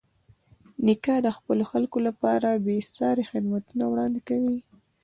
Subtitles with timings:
[0.85, 4.57] نیکه د خپلو خلکو لپاره بېساري خدمتونه وړاندې کوي.